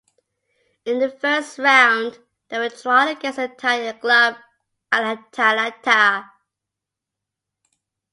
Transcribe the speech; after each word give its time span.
In 0.85 0.97
the 0.97 1.11
first 1.11 1.59
round, 1.59 2.17
they 2.49 2.57
were 2.57 2.69
drawn 2.69 3.07
against 3.09 3.35
the 3.37 3.43
Italian 3.43 3.99
club 3.99 4.35
Atalanta. 4.91 6.27